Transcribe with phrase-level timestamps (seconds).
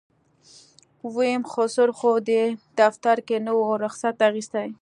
[1.15, 2.43] ويم خسر خو دې
[2.79, 4.69] دفتر کې نه و رخصت يې اخېستی.